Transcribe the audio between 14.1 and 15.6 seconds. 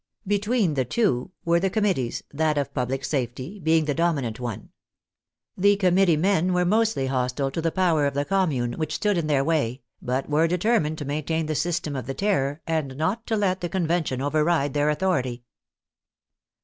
override their authority.